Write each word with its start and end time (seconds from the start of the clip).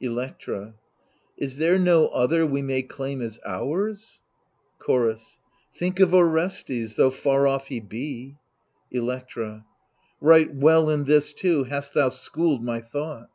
Electra 0.00 0.74
Is 1.36 1.56
there 1.56 1.76
no 1.76 2.06
other 2.10 2.46
we 2.46 2.62
may 2.62 2.80
claim 2.80 3.20
as 3.20 3.40
ours? 3.44 4.20
Chorus 4.78 5.40
Think 5.74 5.98
of 5.98 6.14
Orestes, 6.14 6.94
though 6.94 7.10
far 7.10 7.48
off 7.48 7.66
he 7.66 7.80
be. 7.80 8.36
Electra 8.92 9.66
Right 10.20 10.54
well 10.54 10.90
in 10.90 11.06
this 11.06 11.32
too 11.32 11.64
hast 11.64 11.94
thou 11.94 12.08
schooled 12.08 12.62
my 12.62 12.80
thought. 12.80 13.30